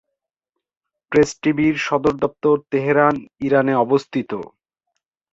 Press 1.11 1.29
টিভির 1.41 1.75
সদর 1.87 2.13
দপ্তর 2.23 2.55
তেহরান, 2.71 3.15
ইরানে 3.47 3.73
অবস্থিত। 3.75 4.31